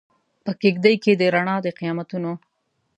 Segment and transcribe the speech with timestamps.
[0.43, 2.31] په کیږدۍ کې د روڼا د قیامتونو